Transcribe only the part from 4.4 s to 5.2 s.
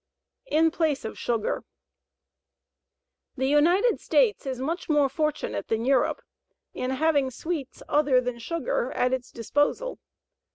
is much more